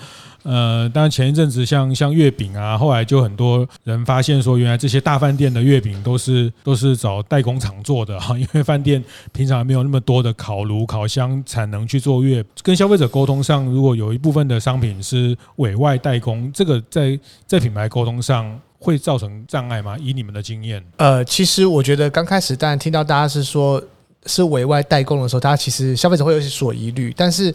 [0.43, 12.41] 呃，当然前一阵子像像月饼啊，后来就很多人发现说，原来这些大饭店的月饼都是都是找代工厂做的哈，因为饭店平常没有那么多的烤炉、烤箱产能去做月。
[12.63, 19.97] 跟消费者沟通上，如果有一部分的商品是委外代工，这个在在品牌沟通上会造成障碍吗？
[19.99, 20.83] 以你们的经验？
[20.97, 23.83] 呃，其实我觉得刚开始当然听到大家是说。
[24.27, 27.53] 是委外代工的时候，大家其实消费者会有些所疑虑，但是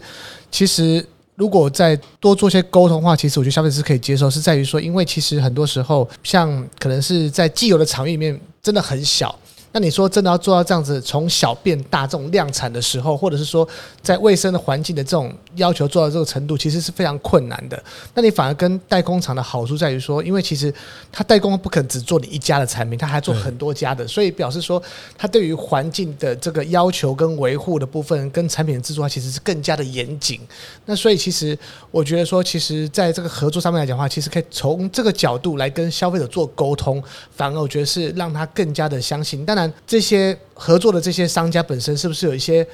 [0.49, 9.37] 其实如果再多做些沟通的话，其实我觉得消费者是可以接受，是在于说，因为其实很多时候，像可能是在既有的场域里面，真的很小。
[9.73, 13.67] 那你说真的要做到这样子从小变大这种量产的时候，或者是说
[14.01, 17.81] 在卫生的环境的这种要求做到这个程度，其实是非常困难的。
[18.13, 20.73] 那你反而跟代工厂的好处在于说，因为其实
[21.09, 24.81] 他代工不可能只做你一家的产品，他还做很多家的，所以表示说
[25.17, 30.41] 他对于环境的这个要求跟维护的部分，跟产品的制作，它其实是更加的严谨。
[30.85, 31.57] 那所以其实
[31.91, 37.01] 我觉得说，其实在这个合作上面来讲的话，其实可以从这个角度来跟消费者做沟通，
[37.33, 39.45] 反而我觉得是让他更加的相信。
[39.45, 39.60] 当然。
[39.85, 42.65] 这些合作的这些商家本身是不是有一些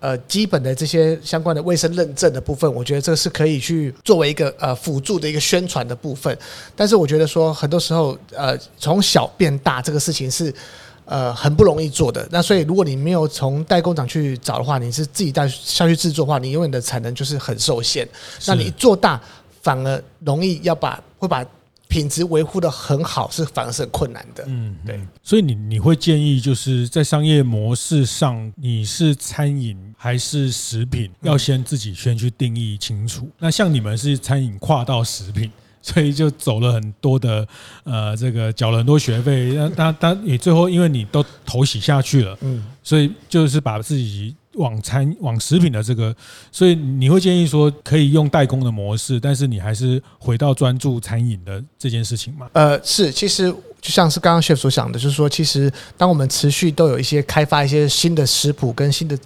[0.00, 2.70] 呃基本的这些相关的卫生认证的部分？
[2.74, 6.36] 我觉得这是可以去作为一个呃辅助的一个宣传的部分。
[6.74, 10.52] 但是我觉得说很多时候呃从小变大这个事情是
[11.04, 12.28] 呃很不容易做的。
[12.30, 18.06] 那所以如果你没有从代工厂去找的话，你是自己带下去制作的话，你永远的产能就是很受限。
[18.46, 19.20] 那你做大
[19.62, 21.44] 反而容易要把会把。
[21.88, 24.44] 品质维护的很好，是反而是很困难的。
[24.46, 25.00] 嗯，对。
[25.22, 33.28] 所以你你会建议，就是在商业模式上，你是餐饮还是食品，要先自己先去定义清楚。
[33.38, 35.50] 那像你们是餐饮跨到食品，
[35.82, 37.46] 所以就走了很多的
[37.84, 39.52] 呃，这个缴了很多学费。
[39.54, 44.34] 那当当你最后因为你都投洗下去了，嗯，所以就是把自己。
[44.56, 46.14] 往餐往食品的这个，
[46.50, 52.48] 所以你会建议说可以用代工的模式，但是你还是回到专注餐饮的这件事情吗？
[52.52, 59.18] 呃，是，其实就像是刚刚 Chef 所想的，就是说，其实当我们持续都有一些开发一些新的食谱跟新的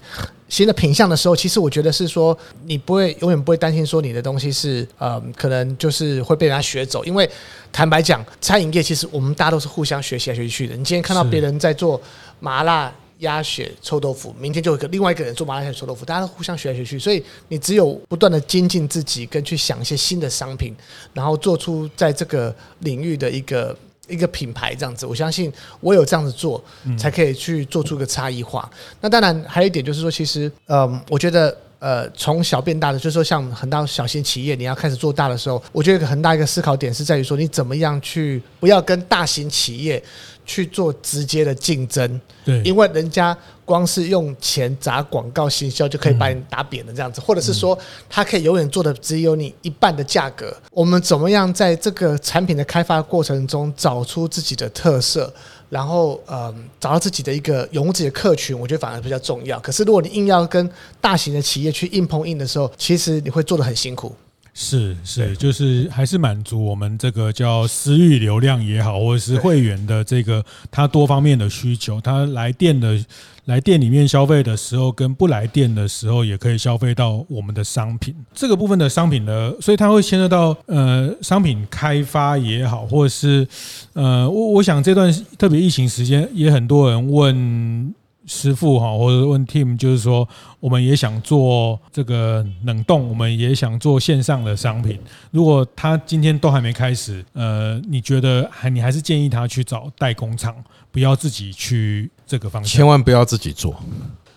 [0.48, 7.30] 新的品相的时候，其实我觉得是说，你不会永远不会担心说你的东西是呃，可能就是会被人家学走，因为
[7.70, 10.76] 坦白讲，餐饮业其实我们大家都是互相学习来学习去的。
[10.76, 12.00] 你今天看到别人在做
[12.40, 12.92] 麻辣。
[13.20, 20.74] 鸭血臭豆腐，明天就有一个另外一个人做麻辣鲜臭豆腐，大家都互相学来学去，所以你只有不断的精进自己，跟去想一些新的商品，
[21.14, 23.76] 然后做出在这个领域的一个
[24.08, 25.06] 一个品牌这样子。
[25.06, 26.62] 我相信我有这样子做，
[26.98, 28.70] 才可以去做出个差异化。
[29.00, 40.00] 那当然还有一点就是说，其实，嗯，我觉得，呃，从小变大的，就是说像很大小型企业，你要开始做大的时候，我觉得一个很大一个思考点是在于说，你怎么样去不要跟大型企业。
[40.46, 50.52] 去做直接的竞争，对，因为人家光是用钱砸广告行销就可以把你打扁了这样子，或者是说他可以永远做的只有你一半的价格。
[50.72, 55.32] 我们怎么样在这个产品的开发过程中找出自己的特色，
[55.70, 59.58] 然后嗯找到自己的一个拥挤的客群，我觉得反而比较重要。
[59.60, 64.14] 可是如果你硬要跟大型的企业去硬碰硬的时候，其实你会做的很辛苦。
[64.52, 73.02] 是是，就是还是满足我们这个叫私域流量也好，或者是会员的这个他多方面的需求，他来店的
[73.44, 78.14] 来店里面消费的时候，跟不来店的时候也可以消费到我们的商品。
[78.34, 83.46] 这个部分的商品呢，所以它会牵涉到呃商品开发也好，或者是
[83.92, 87.94] 呃我我想这段特别疫情时间也很多人问。
[88.32, 90.26] 师傅哈，或者问 team，就是说，
[90.60, 95.00] 我们也想做这个冷冻，我们也想做线上的商品。
[95.32, 100.54] 如果他今天都还没开始，呃，你觉得还你还是建议他去找代工厂，
[100.92, 102.70] 不要自己去这个方向。
[102.72, 103.74] 千万不要自己做，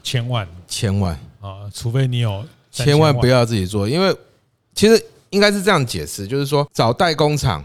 [0.02, 1.70] 千万千万啊！
[1.72, 4.12] 除非你有千，千万不要自己做，因为
[4.74, 7.64] 其实应该是这样解释，就是说找代工厂，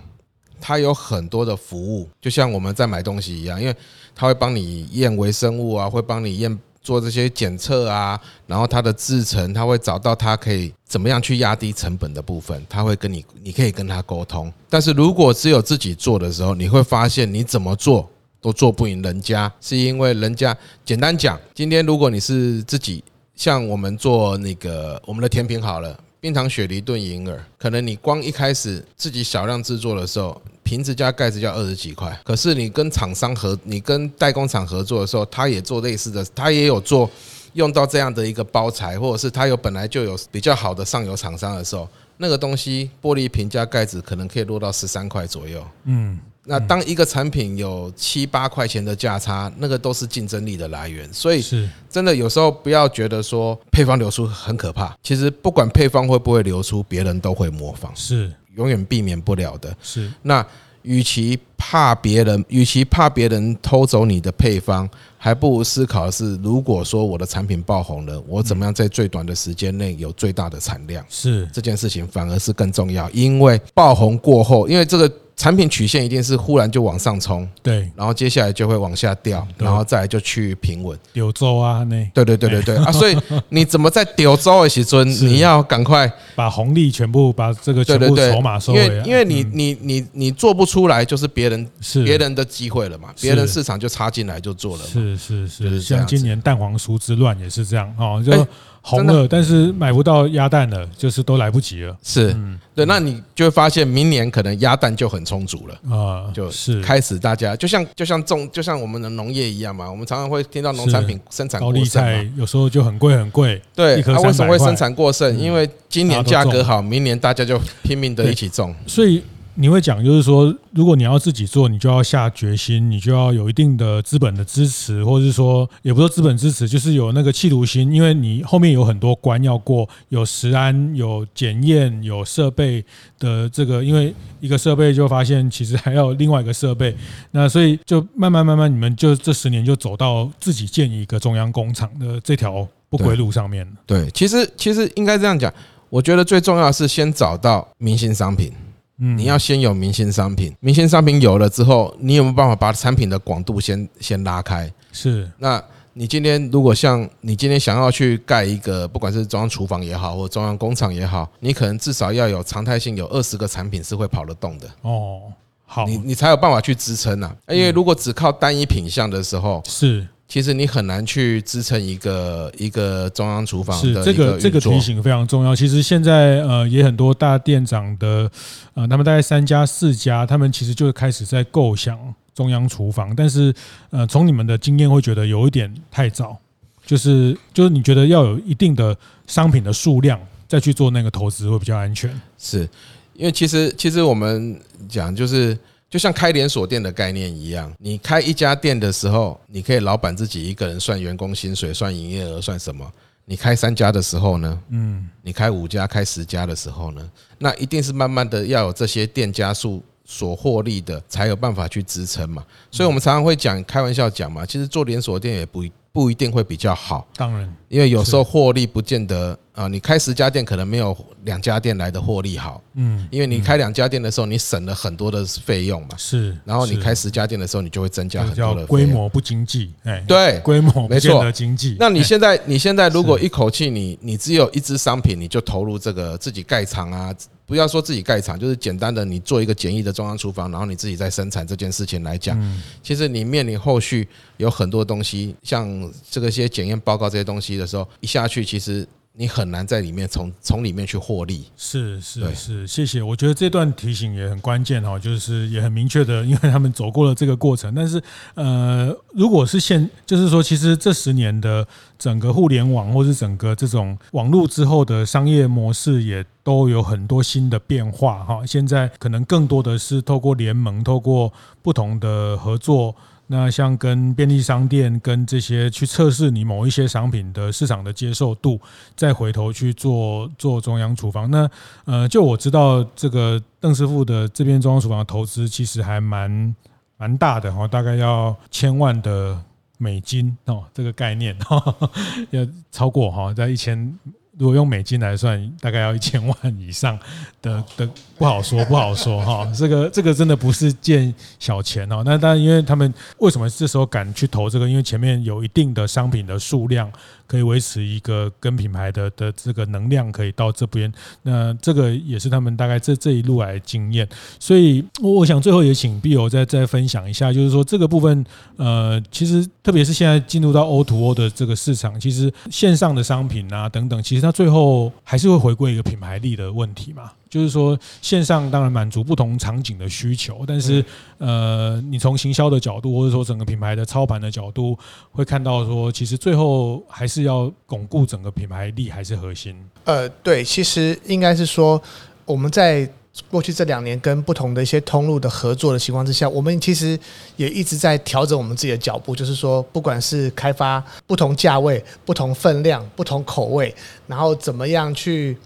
[0.61, 3.75] 它有很多的服务，就像我们在买东西一样，因为。
[4.21, 14.53] 他会帮你验微生物啊，会帮你验做这些检测啊，然后它的制程，他会找到它可以怎么样去压低成本的部分，他会跟你，你可以跟他沟通。
[14.69, 23.05] 但是如果只有自己做的时候，你会发现你怎么做都做不赢人家，是因为人家简单讲，今天如果你是自己，
[23.37, 25.97] 像我们做那个我们的甜品好了。
[26.21, 32.19] 冰糖雪梨炖银耳，可能你光一开始自己小量制作的时候，瓶子加盖子就要二十几块。
[32.25, 37.09] 可是你跟厂商合，你跟代工厂合作的时候，他也做类似的，他也有做
[37.53, 45.65] 用到这样的一个包材，或者是他有本来就有比较好的上游厂商的时候，那个东西玻璃瓶加盖子可能可以落到十三块左右。
[45.85, 46.19] 嗯。
[46.49, 51.13] 那当一个产品有七八块钱的价差，那个都是竞争力的来源。
[51.13, 59.77] 所以是真的有时候不要觉得说配方流出很可怕，其实不管配方会不会流出，别人都会模仿，是永远避免不了的。
[59.83, 60.45] 是那。
[60.83, 71.05] 与其怕别人，与其怕别人偷走你的配方，还不如思考的是，如果说我的产品爆红了，我怎么样在最短的时间内有最大的产量？
[71.11, 75.13] 是这件事情反而是更重要，因为爆红过后，因为这个。
[75.39, 80.99] 产品曲线一定是忽然就往上冲，对，然后接下来就会往下掉，然后再来就趋于平稳。
[81.13, 82.05] 柳州啊，那。
[82.13, 82.77] 对对对对对。
[82.85, 83.17] 啊，所以
[83.51, 92.03] 你怎么在柳州的时尊，你要赶快把红利全部把这个全部筹码收回，因为因为你你你你做不出来，就是别人是。
[92.03, 98.45] 别人的机会了嘛，别人市场就插进来就做了，是是是，像今年蛋黄酥之乱也是这样哦，就。
[98.81, 101.97] 红了，但是买不到鸭蛋了，就是都来不及了。
[102.03, 102.35] 是，
[102.75, 105.95] 对，那你就会发现明年可能鸭蛋就很充足了。
[105.97, 106.81] 啊，就是。
[106.81, 113.61] 开始大家就像就像种就像我们的农业一样嘛，我们常常会听到农产品生产过剩，有时候就很贵很贵。
[113.75, 115.39] 对，它为什么会生产过剩？
[115.39, 119.23] 因为今年价格好，明年大家就拼命的一起种，所以。
[119.61, 132.85] 你会讲，就是说，如果你要自己做，你就要下决心，你就要有一定的资本的支持，或者是说，也不说资本支持，就是有那个企图心，因为你后面有很多关要过，有食安、有检验、有设备
[133.19, 136.95] 的这个，因为一个设备就发现其实还要另外一个设备，
[137.33, 143.67] 那所以就慢慢慢慢，你们就这十年就走到自己建一个中央工厂的这条不归路上面。
[143.67, 145.53] 了，对，其实其实应该这样讲，
[145.91, 148.53] 我觉得最重要是先找到明星商品。
[149.01, 154.73] 嗯，你要先有明星商品，明星商品有了之后，你有没有办法把产品的广度先先拉开？
[154.93, 164.69] 是，那你今天如果像你今天想要去盖一个，不管是中央厨房也好，或中央工厂也好，你可能至少要有常态性，有二十个产品是会跑得动的。
[164.83, 165.23] 哦，
[165.65, 167.35] 好，你你才有办法去支撑呐。
[167.49, 170.07] 因为如果只靠单一品项的时候，是。
[170.29, 174.05] 其实你很难去支撑一个一个中央厨房的。
[174.05, 175.57] 是这个这个提醒非常重要。
[175.57, 178.31] 其实现在呃也很多大店长的
[178.75, 181.99] 呃，他们大概三家四家，他们其实就开始在构想
[182.35, 183.17] 中央厨房。
[183.17, 183.55] 但是
[183.89, 186.37] 呃，从你们的经验会觉得有一点太早，
[186.85, 188.95] 就是就是你觉得要有一定的
[189.27, 192.11] 商品的数量再去做那个投资会比较安全。
[192.39, 192.69] 是
[193.15, 195.59] 因为其实其实我们讲就是。
[195.91, 202.91] 就像开连锁店的概念一样，你开一家店的时候，你可以老板自己一个人算员工薪水、算营业额、算什么？
[203.25, 204.63] 你开三家的时候呢？
[204.69, 207.11] 嗯，你开五家、开十家的时候呢？
[207.39, 212.45] 那一定是慢慢的要有这些店家数所获利的，才有办法去支撑嘛。
[212.71, 217.07] 所以我们常常会讲，开玩笑讲嘛，其实做连锁店也不不一定会比较好。
[217.17, 219.39] 当然，因为有时候获利不见得。
[219.59, 231.77] 啊，你开十家店可能没有两家店来的获利好，嗯，因为你开两家店的时候，你省了很多的费用嘛，是，然后你开十家店的时候，你就会增加很多的规模不经济，哎，对，规模没错，经济。
[231.81, 237.13] 那你现在你现在如果一口气你你只有一支商品，你就投入这个自己盖厂啊。
[237.45, 242.39] 不要说自己盖厂，就是简单的你做一个简易的中央厨房，然后你自己在生产这件事情来讲，
[242.83, 248.87] 其实你面临后续有很多东西，像这个些检验报告这些东西的时候，一下去其实。
[249.21, 251.45] 你很难在里面从从里面去获利。
[251.57, 253.03] 是是是，谢谢。
[253.03, 257.75] 我觉得这段提醒也很关键哈，就是也很明确的， 因为他们走过了这个过程。
[257.75, 258.01] 但是
[258.35, 261.67] 呃，如果是现，就是说，其实这十年的
[261.99, 268.47] 整个互联网或是整个这种网络之后的商业模式，也都有很多新的变化哈。
[268.47, 272.95] 现在可能更多的是透过联盟，透过不同的合作。
[273.29, 278.61] 那像跟便利商店跟这些去测试你某一些商品的市场的接受度，
[278.97, 281.31] 再回头去做做中央厨房。
[281.31, 281.49] 那
[281.85, 286.55] 呃，就我知道这个邓师傅的这边中央厨房的投资其实还蛮
[286.97, 289.41] 蛮大的哈，大概要千万的
[289.77, 291.63] 美金哦，这个概念哈，
[292.31, 293.99] 要超过哈，在一千。
[294.39, 296.99] 如果用美金来算，大概要一千万以上
[297.43, 299.51] 的的，不好说，不好说哈。
[299.55, 302.03] 这个这个真的不是件小钱哦。
[302.05, 304.69] 那但，因为他们为什么这时候敢去投这个？
[304.69, 306.91] 因为前面有一定的商品的数量。
[307.29, 310.93] 可以维持一个跟品牌的的这个能量，可以到这边。
[311.23, 314.09] 那这个也是他们大概这这一路来的经验。
[314.41, 318.25] 所以，我想最后也请 Bill 再再分享一下，就是说这个部分，
[318.57, 327.13] 呃，其实特别是现在进入到 O to O 的这个市场，其实线上的商品啊等等，其实它最后还是会回归一个品牌力的问题嘛。
[327.29, 330.85] 就是说，线上当然满足不同场景的需求，但是
[331.19, 334.79] 呃，你从行销的角度，或者说整个品牌的操盘的角度，
[335.11, 339.55] 会看到说，其实最后还是要巩固整个品牌力还是核心。
[339.85, 341.81] 呃，对，其实应该是说
[342.25, 342.89] 我们在
[343.29, 346.97] 过去这两年跟不同的一些通路的合作的情况之下，我们其实
[347.37, 353.75] 也一直在调整我们自己的脚步，就是说，不管是开发不同价位、不同分量、不同口味，
[354.07, 355.37] 然后怎么样去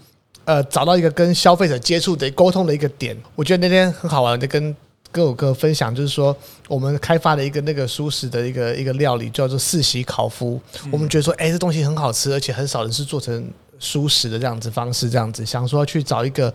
[0.45, 3.17] 呃找到一个跟消费者接触的沟通的一个点。
[3.35, 4.75] 我觉得那天很好玩的跟
[5.11, 6.35] 跟我哥分享，就是说
[6.67, 10.59] 我们开发了一个那个蔬食的一个一个料理，叫做四喜烤麸。
[10.91, 13.47] 我们觉得说，哎，这东西很好吃，而且很少人是做成
[13.79, 16.53] 蔬食的这样子方式，这样子想说去找一个。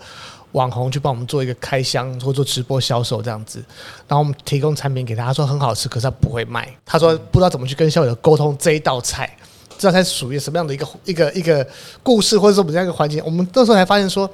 [0.53, 3.63] 网红去帮我们做一个开箱或做直播销售这样子，
[4.09, 6.67] 然后我们提供产品给他，他说很好吃，可是他不会卖。
[6.87, 9.31] 他说不知道怎么去跟消费者沟通这一道菜，
[9.79, 11.67] 知道菜属于什么样的一个一个一个
[12.03, 13.23] 故事，或者说我们这样一个环境。
[13.25, 14.29] 我们那时候才发现说，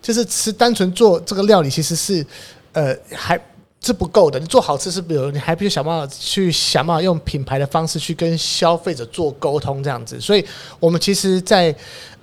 [0.00, 2.24] 就是吃单纯做这个料理其实是
[2.72, 3.38] 呃还
[3.80, 4.38] 是不够的。
[4.40, 10.20] 你做好吃是比如你还必须想办法去想办法用品牌的方式去跟消费者做沟通这样子。
[10.20, 10.44] 所以
[10.80, 11.74] 我们其实，在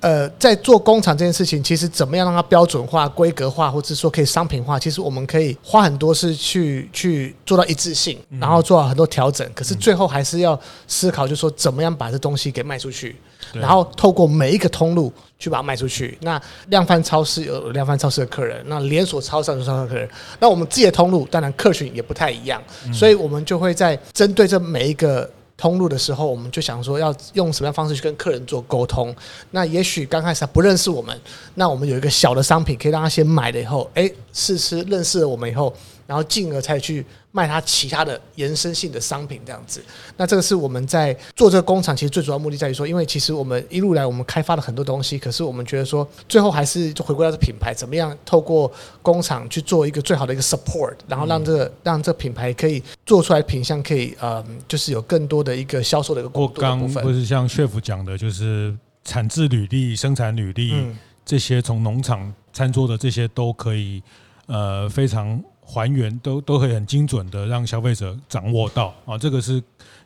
[0.02, 9.50] 呃，在做工厂这件事情，其实怎么样让它标准化、规格化，或者说可以商品化，其实我们可以花很多是去去做到一致性，然后做好很多调整。
[9.56, 13.16] 可是最后还是要思考，就是说怎么样把这东西给卖出去，
[13.54, 16.18] 然后透过每一个通路去把它卖出去。
[16.22, 22.62] 那量贩超市有量贩超市的客人，那连锁超市有超市的客人，那我们自己的通路当然客群也不太一样，
[22.94, 25.30] 所以我们就会在针对这每一个。
[25.56, 29.16] 通路的时候，我们就想说要用什么样方式去跟客人做沟通。
[29.52, 31.18] 那也许刚开始他不认识我们，
[31.54, 35.74] 那我们有一个小的商品可以让他先买了以后，哎，试吃认识了我们以后。
[36.06, 39.84] 然后进而才去卖它其他的延伸性的商品，这样子。
[40.16, 48.72] 那这个是我们在做这个工厂，其实最主要目的在于说，因为其实我们一路来我们开发了很多东西，可是我们觉得说，最后还是就回归到这品牌，怎么样透过
[49.02, 57.04] 工厂去做一个最好的一个 support，然后让这个让这品牌可以做出来品相可以呃，就是有更多的一个销售的一个过刚部分。
[57.04, 58.72] 或是像 chef 讲的，就是
[59.04, 64.04] 产制履历、生产履历、嗯、这些，从农场餐桌的这些都可以
[64.46, 65.44] 呃非常。
[65.74, 69.62] 还原都都可以很精准的让消费者掌握到啊，这个是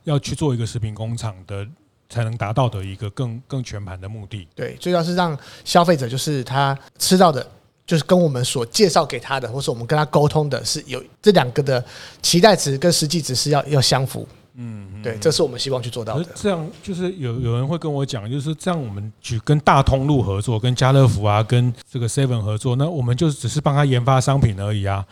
[0.05, 1.67] 要去做一个食品工厂的
[2.07, 4.47] 才能达到的一个更更全盘的目的。
[4.55, 7.45] 对，最要是让消费者就是他吃到的，
[7.85, 11.83] 就是跟我们所介绍给他的，或是我们跟他沟通的是有这两个的
[12.21, 14.25] 期待值跟实际值是要要相符。
[14.59, 16.25] 嗯，对，这是我们希望去做到的。
[16.33, 25.05] 这样就是有有人会跟我讲，就是这样，我们去跟大通路合作，跟家乐福啊，跟这个 Seven 合作，那我们就只是帮他研发商品而已啊。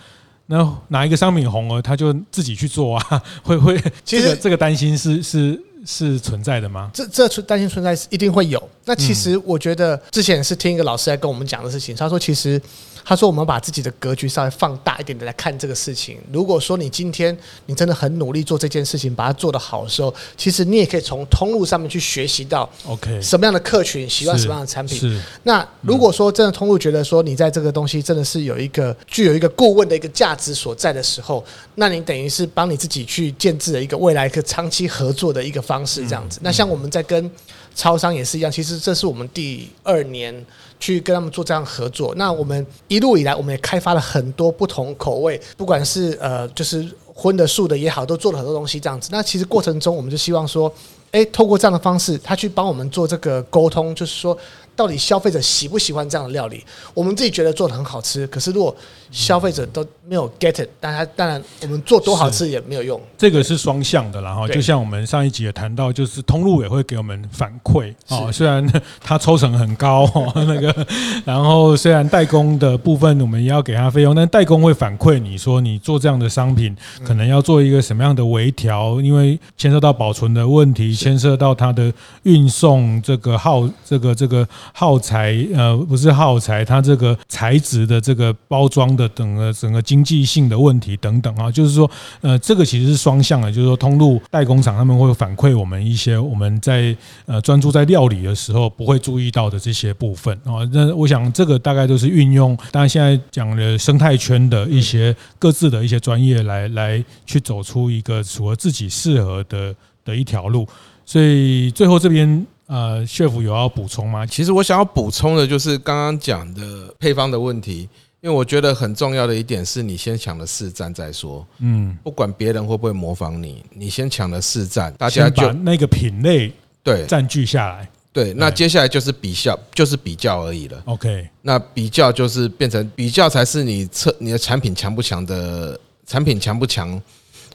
[0.48, 3.24] 那哪一个商品红了，他就自己去做啊？
[3.44, 6.92] 会会，其实这个担心是是是存在的吗？
[6.94, 8.70] 这这担心存在是一定会有。
[8.86, 12.62] 那其实我觉得之前是听一个老师来跟我们讲的事情，他说其实。
[13.08, 16.18] 他说：“我们把自己的格局稍微放大一点的来看这个事情。
[16.34, 17.38] 如果说你今天
[17.68, 25.00] 你真的很努力做这件事情，把它做得好的时候，其实你也可以从通路上面去学习到，OK，什么样的客群喜欢什么样的产品。
[25.00, 25.22] 是。
[25.44, 31.46] 那如果说真的通路觉得说你在这个东西真的是有一个具有一个顾问的一个价值所在的时候，
[31.76, 36.40] 那你等于是帮你自己去建置了一个未来一个长期合作的一个方式，这样子。
[36.42, 37.30] 那像我们在跟
[37.76, 40.44] 超商也是一样，其实这是我们第二年。”
[40.80, 49.10] 去跟他们做这样合作，那我们一路以来，我们也开发了很多不同口味，不管是呃，就是荤的素的也好，都做了很多东西这样子。
[49.12, 50.72] 那其实过程中，我们就希望说，
[51.12, 54.38] 诶，透过这样的方式，他去帮我们做这个沟通，就是说。
[54.76, 56.64] 到底消费者喜不喜欢这样的料理？
[56.94, 58.76] 我们自己觉得做的很好吃，可是如果
[59.10, 63.02] 消费者都没有 get it，但他当然我们做多好吃也没有用。
[63.18, 68.30] 这个是双向的，然后就像我们上一集也谈到，就是通路也会给我们反馈啊。
[68.32, 68.66] 虽然
[69.00, 70.06] 它抽成很高，
[70.36, 70.88] 那个，
[71.24, 84.46] 然后虽然代工的部分我们也要给他费用，但代工会反馈你说你做这样的商品可能要做一个什么样的微调，因为牵涉到保存的问题，牵涉到它的运送这个耗这个这个。
[84.74, 91.90] 耗材呃，不是耗材，它这个材质的这个包装的整个整个经济性的问题等等啊，就是说
[92.22, 96.96] 呃，这个其实是双向的，就是说通路代工厂他们会反馈我们一些我们在
[97.26, 100.68] 呃专注在料理的时候不会注意到的这些部分啊。
[100.72, 110.68] 那我想这个大概都是运用，当然现在讲的生态圈的一些各自的一些专业来来去走出一个符合自己适合的的一条路。
[111.06, 112.46] 所以最后这边。
[112.68, 114.26] 呃，chef 有要补充吗？
[114.26, 117.88] 其实我想要补充的就是刚刚讲的配方的问题，
[118.22, 121.46] 因为我觉得很重要的一点是你先抢了市占再说。
[121.60, 126.52] 嗯，不管别人会不会模仿你，你先抢了市占，大家就那个品类
[126.82, 127.88] 对占据下来。
[128.12, 130.82] 对，那接下来就是比较，就是比较而已了。
[130.86, 137.00] OK，那比较就是变成比较才是你测你的产品强不强的产品强不强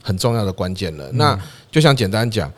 [0.01, 1.11] 很重要的关键了。
[1.11, 1.37] 那
[1.69, 2.49] 就像简单讲。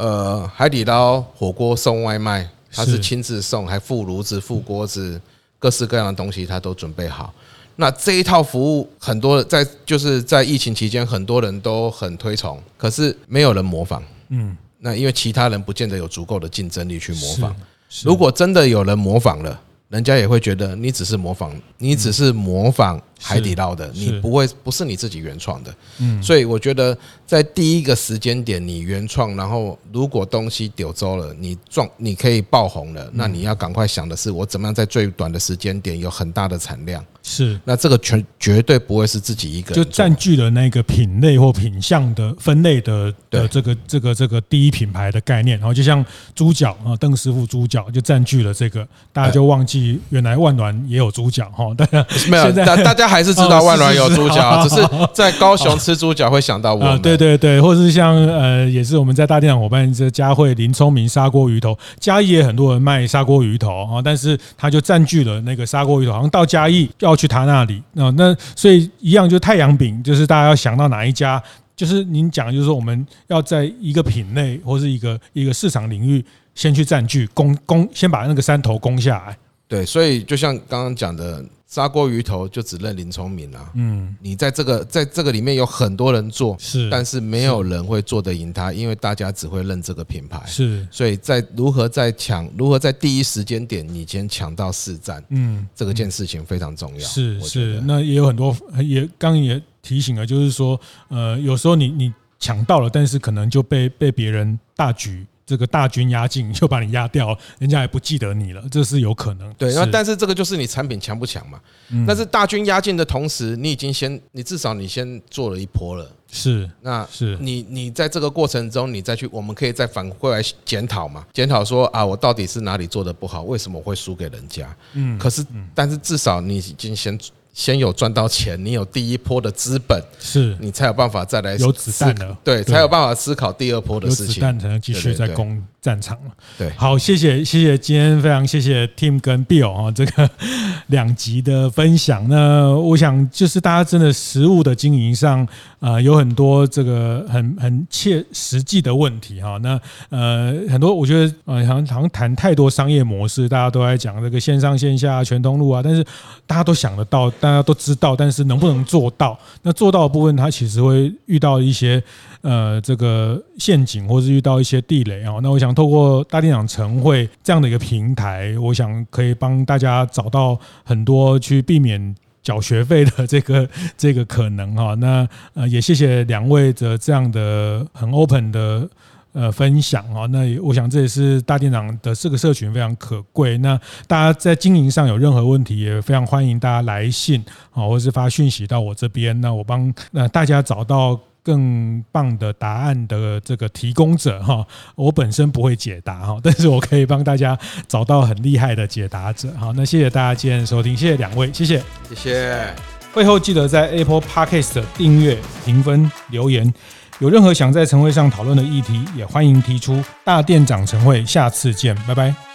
[0.00, 5.20] 呃，海底捞火锅送外卖，他是亲自送，还附炉子、附锅子，
[5.58, 7.30] 各式各样的东西他都准备好。
[7.76, 14.02] 那这一套服务，很多在就是在疫情期间，很多人都很推崇，可是没有人模仿。
[14.30, 17.54] 嗯，那因为其他人不见得有足够的竞争力去模仿。
[18.02, 25.74] 如果真的有人模仿了，人家也会觉得你只是模仿，你只是模仿海底捞的，你不会不是你自己原创的。
[25.98, 26.96] 嗯，所以我觉得
[27.26, 37.04] 在第一个时间点你原创，然后如果东西丢走了，你撞你可以爆红了，那你要赶快想的是我怎么样在最短的时间点有很大的产量。
[37.22, 46.04] 是，那这个全绝对不会是自己一个人，就占据了那个品类或品相的分类的的这个这个这个第一品牌的概念，然后就像
[46.34, 67.10] 猪脚啊，邓师傅猪脚就占据了这个，大家就忘记原来万峦也有猪脚哈，大家没有，大大家还是知道万峦有猪脚，只是 在高雄吃猪脚会想到我们，对对对，或者是像呃，也是我们在大店长伙伴这佳慧林聪明砂锅鱼头，嘉义也很多人卖砂锅鱼头啊，但是他就占据了那个砂锅鱼头，好像到嘉义要。
[67.10, 71.42] 要去他那里，那那所以一样，就太阳饼，就是大家要想到哪一家，
[71.74, 79.36] 就是您讲，就是说我们要在一个品类或是一个一个市场领域先去占据，攻攻，先把那个山头攻下来。
[79.66, 81.44] 对，所以就像刚刚讲的。
[81.70, 105.24] 砂锅鱼头就只认林聪明啊，嗯，你在这个在这个里面有很多人做，是，但是没有人会做得赢他，因为大家只会认这个品牌，是，所以在如何在抢，如何在第一时间点你先抢到市占，嗯，这个件事情非常重要，是是，那也有很多也刚也提醒了，就是说，呃，有时候你你抢到了，但是可能就被被别人大举。
[105.50, 109.52] 这个大军压境就把你压掉，人家也不记得你了，这是有可能。
[109.54, 111.60] 对，那但是这个就是你产品强不强嘛？
[112.06, 116.08] 但是大军压境的同时，你已经先，你至少你先做了一波了。
[116.30, 121.26] 是，那是你你在这个过程中，你再去，我们可以再反过来检讨嘛？
[121.32, 123.42] 检讨说啊，我到底是哪里做的不好？
[123.42, 124.72] 为什么会输给人家？
[124.92, 125.44] 嗯，可是，
[125.74, 127.18] 但是至少你已经先。
[127.60, 136.30] 先有赚到钱，你有第一波的资本，是你才有办法再来有子弹的，对，才有办法思考第二波的事情，有子弹才能继续再攻战场了。
[136.56, 140.30] 对，好，谢谢，谢谢，今天非常谢谢 Tim 跟 Bill 啊，这个
[140.88, 142.26] 两集的分享。
[142.30, 145.46] 那我想就是大家真的实物的经营上
[145.80, 149.58] 啊，有很多这个很很切实际的问题哈。
[149.58, 156.02] 那呃，很多我觉得呃，好像好像谈太多商业模式，大家都在讲这个线上线下全通路啊，但是
[156.46, 157.30] 大家都想得到。
[157.50, 159.36] 大家都知道，但是能不能做到？
[159.62, 162.00] 那做到的部分，它其实会遇到一些
[162.42, 165.34] 呃这个陷阱，或是遇到一些地雷啊。
[165.42, 174.94] 那我想透过大店长晨会这样的一个平台，我想可以帮大家找到很多去避免缴学费的这个这个可能哈。
[174.94, 178.88] 那呃也谢谢两位的这样的很 open 的。
[179.32, 183.56] 呃，分享哦，那我想这也是大店长的这个社群非常可贵。
[183.58, 183.78] 那
[184.08, 187.40] 大家在经营上有任何问题，也非常欢迎大家来信
[187.72, 189.40] 啊，或是发讯息到我这边。
[189.40, 194.66] 那我帮那大家找到更棒的答案的这个提供者哈。
[194.96, 197.56] 我本身不会解答哈， 但是我可以帮大家
[197.86, 199.52] 找到很厉害的解答者。
[199.56, 202.74] 好，那谢谢大家今天的收听，谢谢两位，谢谢，谢谢。
[203.12, 206.72] 会后记得在 Apple Podcast 订阅、评分、留言。
[207.20, 210.02] 有任何想在晨会上讨论的议题，也欢迎提出。
[210.24, 212.49] 大店长晨会，下次见，拜拜。